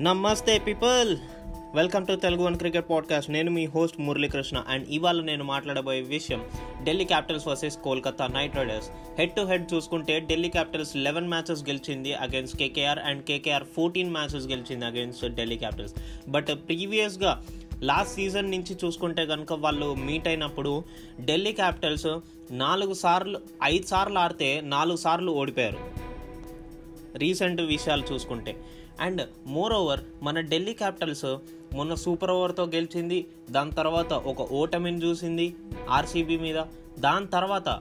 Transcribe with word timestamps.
నమస్తే 0.00 0.58
people. 0.58 1.16
Welcome 1.74 2.06
to 2.06 2.16
Telugu 2.16 2.42
one 2.42 2.56
cricket 2.56 2.90
podcast. 2.90 3.30
నేను 3.30 3.50
మీ 3.50 3.66
హోస్ట్ 3.66 4.00
మురళీకృష్ణ 4.00 4.64
అండ్ 4.68 4.88
ఇవాళ 4.90 5.20
నేను 5.20 5.44
మాట్లాడబోయే 5.44 6.00
విషయం 6.00 6.44
Delhi 6.84 7.04
Capitals 7.04 7.46
versus 7.46 7.76
Kolkata 7.76 8.26
Knight 8.26 8.56
Riders. 8.56 8.88
Head 9.18 9.32
to 9.32 9.40
head 9.40 9.74
చూసుకుంటే 9.74 10.20
ఢిల్లీ 10.20 10.48
క్యాపిటల్స్ 10.48 10.96
లెవెన్ 10.96 11.28
మ్యాచెస్ 11.28 11.62
గెలిచింది 11.62 12.14
against 12.14 12.56
KKR 12.56 12.98
and 12.98 13.24
KKR 13.24 13.64
fourteen 13.64 14.10
matches 14.10 14.46
గెలిచింది 14.46 14.86
అగైన్స్ 14.86 15.24
ఢిల్లీ 15.24 15.56
క్యాపిటల్స్. 15.56 15.94
బట్ 16.28 16.48
ప్రీవియస్గా 16.48 17.44
లాస్ట్ 17.82 18.14
సీజన్ 18.14 18.50
నుంచి 18.50 18.76
చూసుకుంటే 18.84 19.26
కనుక 19.26 19.52
వాళ్ళు 19.52 19.94
మీట్ 19.94 20.28
అయినప్పుడు 20.28 20.84
ఢిల్లీ 21.24 21.52
క్యాపిటల్స్ 21.52 22.18
నాలుగు 22.50 22.94
సార్లు 22.94 23.40
ఐదు 23.64 23.86
సార్లు 23.86 24.18
ఆడితే 24.18 24.60
నాలుగు 24.64 24.96
సార్లు 24.96 25.32
ఓడిపోయారు. 25.32 25.99
రీసెంట్ 27.16 27.60
విషయాలు 27.60 28.04
చూసుకుంటే. 28.12 28.56
అండ్ 29.00 29.28
మోర్ 29.46 29.72
ఓవర్ 29.72 30.00
మన 30.22 30.40
ఢిల్లీ 30.40 30.72
క్యాపిటల్స్ 30.72 31.36
మొన్న 31.74 31.94
సూపర్ 31.94 32.30
ఓవర్తో 32.30 32.64
గెలిచింది 32.64 33.26
దాని 33.50 33.70
తర్వాత 33.70 34.12
ఒక 34.12 34.52
ఓటమిని 34.52 34.98
చూసింది 34.98 35.54
ఆర్సీబీ 35.88 36.36
మీద. 36.36 36.64
దాని 36.98 37.26
తర్వాత 37.26 37.80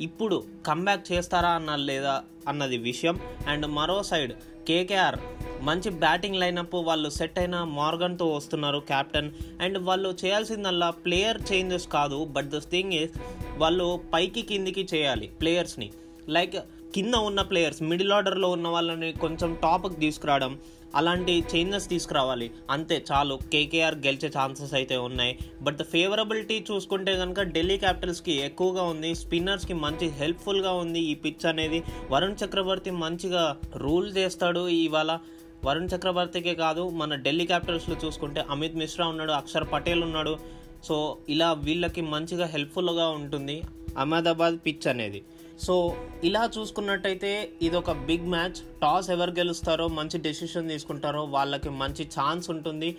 ఇప్పుడు 0.00 0.44
కంబ్యాక్ 0.66 1.12
చేస్తారా 1.12 1.48
అన్న 1.48 1.76
లేదా 1.76 2.22
అన్నది 2.48 2.78
విషయం. 2.78 3.20
అండ్ 3.48 3.66
మరో 3.66 4.02
సైడ్ 4.02 4.32
కేకేఆర్ 4.68 5.18
మంచి 5.60 5.90
బ్యాటింగ్ 5.90 6.36
లైనప్ 6.36 6.74
వాళ్ళు 6.74 7.10
సెట్ 7.10 7.38
అయిన 7.38 7.64
మార్గన్తో 7.64 8.26
వస్తున్నారు 8.26 8.78
కెప్టెన్ 8.78 9.30
అండ్ 9.60 9.78
వాళ్ళు 9.78 10.16
చేయాల్సిందల్లా 10.24 10.90
ప్లేయర్ 10.90 11.52
చేంజెస్ 11.52 11.88
కాదు 11.88 12.24
బట్ 12.24 12.50
ద 12.50 12.58
థింగ్ 12.58 12.92
ఇస్ 12.92 13.10
వాళ్ళు 13.56 14.00
పైకి 14.14 14.42
కిందికి 14.42 14.88
చేయాలి 14.94 15.26
ప్లేయర్స్ని 15.26 15.92
లైక్ 16.28 16.56
కింద 16.94 17.14
ఉన్న 17.14 17.42
ప్లేయర్స్ 17.42 17.82
మిడిల్ 17.82 18.12
ఆర్డర్లో 18.12 18.48
ఉన్న 18.48 18.68
వాళ్ళని 18.68 19.12
కొంచెం 19.12 19.54
టాప్కి 19.62 20.00
తీసుకురావడం 20.00 20.58
అలాంటి 20.94 21.44
చేంజెస్ 21.54 21.88
తీసుకురావాలి. 21.88 22.50
అంతే 22.70 23.04
చాలు. 23.12 23.38
కేకేఆర్ 23.52 23.94
గెలిచే 23.94 24.28
ఛాన్సెస్ 24.28 24.74
అయితే 24.74 24.96
ఉన్నాయి. 24.96 25.38
బట్ 25.62 25.76
ద 25.76 25.82
ఫేవరబిలిటీ 25.82 26.64
చూసుకుంటే 26.70 27.16
కనుక 27.16 27.42
ఢిల్లీ 27.42 27.76
క్యాపిటల్స్కి 27.76 28.32
ఎక్కువగా 28.32 28.82
ఉంది. 28.82 29.14
స్పిన్నర్స్కి 29.14 29.74
మంచి 29.74 30.08
హెల్ప్ఫుల్గా 30.08 30.72
ఉంది 30.72 31.00
ఈ 31.00 31.14
పిచ్ 31.14 31.46
అనేది. 31.46 31.82
వరుణ్ 32.10 32.36
చక్రవర్తి 32.44 32.90
మంచిగా 32.90 33.56
రూల్ 33.76 34.16
చేస్తాడు 34.16 34.68
ఇవాళ. 34.68 35.18
వరుణ్ 35.64 35.88
చక్రవర్తికే 35.96 36.54
కాదు 36.54 36.90
మన 36.90 37.14
ఢిల్లీ 37.14 37.46
క్యాపిటల్స్లో 37.46 37.96
చూసుకుంటే 38.04 38.44
అమిత్ 38.50 38.76
మిశ్రా 38.76 39.06
ఉన్నాడు 39.06 39.32
అక్షర్ 39.32 39.72
పటేల్ 39.72 40.02
ఉన్నాడు. 40.02 40.38
సో 40.84 41.18
ఇలా 41.28 41.52
వీళ్ళకి 41.52 42.00
మంచిగా 42.00 42.46
హెల్ప్ఫుల్గా 42.46 43.08
ఉంటుంది 43.08 43.62
అహ్మదాబాద్ 43.98 44.58
పిచ్ 44.66 44.88
అనేది. 44.88 45.22
సో 45.60 45.96
ఇలా 46.24 46.50
చూసుకున్నట్టయితే 46.58 47.50
ఇది 47.62 47.76
ఒక 47.76 47.92
బిగ్ 47.92 48.26
మ్యాచ్. 48.26 48.80
టాస్ 48.82 49.10
ఎవరు 49.10 49.30
గెలుస్తారో 49.30 49.88
మంచి 49.88 50.18
డెసిషన్ 50.18 50.68
తీసుకుంటారో 50.68 51.24
వాళ్ళకి 51.24 51.68
మంచి 51.68 52.04
ఛాన్స్ 52.04 52.50
ఉంటుంది. 52.50 52.96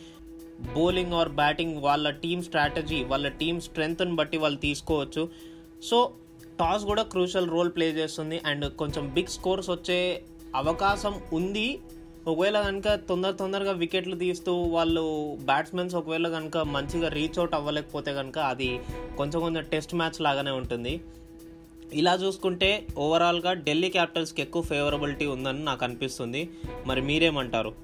బౌలింగ్ 0.76 1.14
ఆర్ 1.14 1.30
బ్యాటింగ్ 1.30 1.78
వాళ్ళ 1.78 2.10
టీమ్ 2.10 2.44
స్ట్రాటజీ 2.44 3.04
వాళ్ళ 3.04 3.28
టీమ్ 3.28 3.62
స్ట్రెంగ్త్ని 3.62 4.16
బట్టి 4.16 4.38
వాళ్ళు 4.38 4.60
తీసుకోవచ్చు. 4.60 5.30
సో 5.84 6.12
టాస్ 6.60 6.86
కూడా 6.86 7.04
క్రూషల్ 7.04 7.50
రోల్ 7.50 7.72
ప్లే 7.72 7.90
చేస్తుంది. 7.90 8.42
అండ్ 8.46 8.74
కొంచెం 8.74 9.14
బిగ్ 9.14 9.28
స్కోర్స్ 9.28 9.70
వచ్చే 9.70 10.24
అవకాశం 10.56 11.22
ఉంది. 11.34 11.80
ఒకవేళ 12.28 12.62
కనుక 12.62 12.88
తొందర 12.88 13.32
తొందరగా 13.32 13.72
వికెట్లు 13.72 14.16
తీస్తూ 14.16 14.56
వాళ్ళు 14.56 15.38
బ్యాట్స్మెన్స్ 15.42 15.96
ఒకవేళ 15.96 16.28
కనుక 16.28 16.58
మంచిగా 16.58 17.08
రీచ్ 17.08 17.40
అవుట్ 17.40 17.56
అవ్వలేకపోతే 17.56 18.14
కనుక 18.14 18.40
అది 18.40 18.80
కొంచెం 19.18 19.42
కొంచెం 19.42 19.64
టెస్ట్ 19.64 19.96
మ్యాచ్ 19.96 20.22
లాగానే 20.22 20.52
ఉంటుంది. 20.52 21.02
ఇలా 21.94 22.14
చూసుకుంటే 22.14 22.88
ఓవరాల్గా 22.98 23.54
ఢిల్లీ 23.54 23.90
క్యాపిటల్స్కి 23.90 24.42
ఎక్కువ 24.42 24.62
ఫేవరబిలిటీ 24.62 25.26
ఉందని 25.26 25.66
నాకు 25.66 25.86
అనిపిస్తుంది. 25.86 26.50
మరి 26.86 27.02
మీరేమంటారు? 27.02 27.76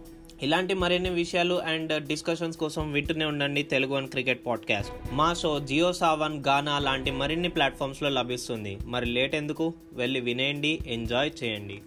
ఇలాంటి 0.41 0.73
మరిన్ని 0.73 1.09
విషయాలు 1.09 1.55
అండ్ 1.55 2.07
డిస్కషన్స్ 2.07 2.57
కోసం 2.57 2.91
వింటూనే 2.91 3.25
ఉండండి 3.25 3.63
తెలుగు 3.63 3.93
వన్ 3.93 4.07
క్రికెట్ 4.07 4.45
పాడ్కాస్ట్. 4.45 4.91
మా 5.11 5.33
షో 5.33 5.59
జియో 5.59 5.93
సావన్ 5.93 6.43
గానా 6.47 6.79
లాంటి 6.79 7.11
మరిన్ని 7.11 7.49
ప్లాట్ఫామ్స్లో 7.49 8.09
లభిస్తుంది. 8.09 8.77
మరి 8.85 9.05
లేట్ 9.05 9.35
ఎందుకు? 9.35 9.73
వెళ్ళి 9.93 10.19
వినేయండి 10.19 10.79
ఎంజాయ్ 10.87 11.31
చేయండి. 11.43 11.81